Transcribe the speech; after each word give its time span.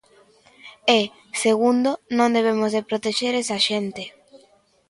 E, 0.99 1.01
segundo, 1.43 1.91
non 2.17 2.33
debemos 2.37 2.71
de 2.75 2.85
protexer 2.89 3.33
esa 3.43 3.57
xente. 3.67 4.03